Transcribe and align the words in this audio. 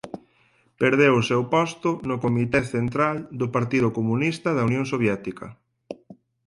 Perdeu 0.81 1.13
o 1.21 1.25
seu 1.29 1.41
posto 1.55 1.89
no 2.09 2.15
Comité 2.25 2.61
Central 2.75 3.17
do 3.39 3.47
Partido 3.55 3.87
Comunista 3.97 4.49
da 4.53 4.65
Unión 4.69 4.85
Soviética. 4.93 5.47